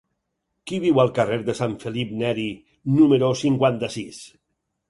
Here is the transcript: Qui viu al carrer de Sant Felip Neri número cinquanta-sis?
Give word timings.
Qui 0.71 0.79
viu 0.85 1.01
al 1.03 1.11
carrer 1.19 1.37
de 1.51 1.55
Sant 1.59 1.77
Felip 1.85 2.15
Neri 2.23 2.49
número 2.97 3.33
cinquanta-sis? 3.43 4.27